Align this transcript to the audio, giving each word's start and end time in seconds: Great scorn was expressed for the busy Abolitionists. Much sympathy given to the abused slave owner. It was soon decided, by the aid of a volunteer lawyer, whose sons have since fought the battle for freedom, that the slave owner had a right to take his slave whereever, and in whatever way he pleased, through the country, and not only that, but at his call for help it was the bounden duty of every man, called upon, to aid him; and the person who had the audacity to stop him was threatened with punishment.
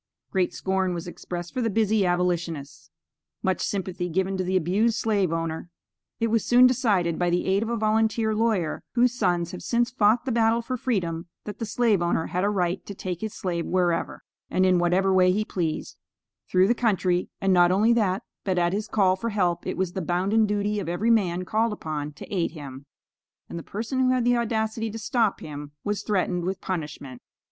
Great 0.31 0.51
scorn 0.51 0.95
was 0.95 1.05
expressed 1.05 1.53
for 1.53 1.61
the 1.61 1.69
busy 1.69 2.07
Abolitionists. 2.07 2.89
Much 3.43 3.61
sympathy 3.61 4.09
given 4.09 4.35
to 4.35 4.43
the 4.43 4.57
abused 4.57 4.95
slave 4.97 5.31
owner. 5.31 5.69
It 6.19 6.31
was 6.31 6.43
soon 6.43 6.65
decided, 6.65 7.19
by 7.19 7.29
the 7.29 7.45
aid 7.45 7.61
of 7.61 7.69
a 7.69 7.77
volunteer 7.77 8.33
lawyer, 8.33 8.81
whose 8.95 9.13
sons 9.13 9.51
have 9.51 9.61
since 9.61 9.91
fought 9.91 10.25
the 10.25 10.31
battle 10.31 10.63
for 10.63 10.75
freedom, 10.75 11.27
that 11.43 11.59
the 11.59 11.67
slave 11.67 12.01
owner 12.01 12.25
had 12.25 12.43
a 12.43 12.49
right 12.49 12.83
to 12.87 12.95
take 12.95 13.21
his 13.21 13.35
slave 13.35 13.67
whereever, 13.67 14.23
and 14.49 14.65
in 14.65 14.79
whatever 14.79 15.13
way 15.13 15.31
he 15.31 15.45
pleased, 15.45 15.97
through 16.49 16.67
the 16.67 16.73
country, 16.73 17.29
and 17.39 17.53
not 17.53 17.71
only 17.71 17.93
that, 17.93 18.23
but 18.43 18.57
at 18.57 18.73
his 18.73 18.87
call 18.87 19.15
for 19.15 19.29
help 19.29 19.67
it 19.67 19.77
was 19.77 19.93
the 19.93 20.01
bounden 20.01 20.47
duty 20.47 20.79
of 20.79 20.89
every 20.89 21.11
man, 21.11 21.45
called 21.45 21.73
upon, 21.73 22.11
to 22.13 22.33
aid 22.33 22.53
him; 22.53 22.87
and 23.47 23.59
the 23.59 23.61
person 23.61 23.99
who 23.99 24.09
had 24.09 24.23
the 24.25 24.35
audacity 24.35 24.89
to 24.89 24.97
stop 24.97 25.41
him 25.41 25.73
was 25.83 26.01
threatened 26.01 26.43
with 26.43 26.59
punishment. 26.59 27.21